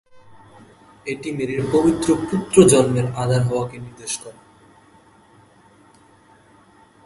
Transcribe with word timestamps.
এটি 1.05 1.29
মেরির 1.31 1.63
পবিত্র 1.71 2.07
পুত্র 2.29 2.55
জন্মের 2.67 3.07
আধার 3.15 3.41
হওয়াকে 3.41 3.77
নির্দেশ 3.79 4.13
করে। 4.23 4.39